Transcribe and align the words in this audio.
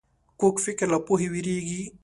کوږ 0.39 0.55
فکر 0.65 0.87
له 0.93 0.99
پوهې 1.07 1.27
وېرېږي 1.33 1.83